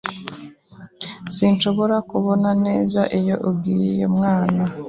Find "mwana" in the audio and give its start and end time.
4.15-4.63